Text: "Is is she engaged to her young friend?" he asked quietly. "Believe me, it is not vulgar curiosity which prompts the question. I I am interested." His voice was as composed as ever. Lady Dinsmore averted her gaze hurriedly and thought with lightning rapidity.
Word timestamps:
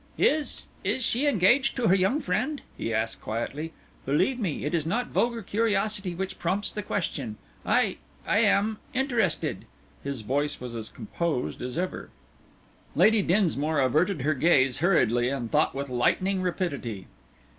"Is 0.17 0.65
is 0.83 1.03
she 1.03 1.27
engaged 1.27 1.75
to 1.75 1.87
her 1.87 1.93
young 1.93 2.19
friend?" 2.21 2.63
he 2.75 2.91
asked 2.91 3.21
quietly. 3.21 3.71
"Believe 4.03 4.39
me, 4.39 4.65
it 4.65 4.73
is 4.73 4.83
not 4.83 5.09
vulgar 5.09 5.43
curiosity 5.43 6.15
which 6.15 6.39
prompts 6.39 6.71
the 6.71 6.81
question. 6.81 7.37
I 7.63 7.97
I 8.25 8.39
am 8.39 8.79
interested." 8.95 9.65
His 10.03 10.21
voice 10.21 10.59
was 10.59 10.73
as 10.73 10.89
composed 10.89 11.61
as 11.61 11.77
ever. 11.77 12.09
Lady 12.95 13.21
Dinsmore 13.21 13.79
averted 13.79 14.23
her 14.23 14.33
gaze 14.33 14.79
hurriedly 14.79 15.29
and 15.29 15.51
thought 15.51 15.75
with 15.75 15.87
lightning 15.87 16.41
rapidity. 16.41 17.05